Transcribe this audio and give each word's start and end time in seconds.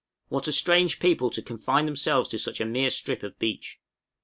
What 0.29 0.47
a 0.47 0.51
strange 0.51 0.97
people 0.97 1.29
to 1.29 1.43
confine 1.43 1.85
themselves 1.85 2.27
to 2.29 2.39
such 2.39 2.59
a 2.59 2.65
mere 2.65 2.89
strip 2.89 3.21
of 3.21 3.37
beach! 3.37 3.79